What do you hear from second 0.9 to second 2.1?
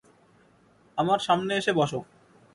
আমার সামনে এসে বসো।